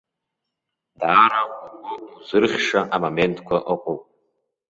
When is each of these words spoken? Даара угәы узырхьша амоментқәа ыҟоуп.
Даара 0.99 1.41
угәы 1.65 1.93
узырхьша 2.19 2.81
амоментқәа 2.95 3.57
ыҟоуп. 3.73 4.01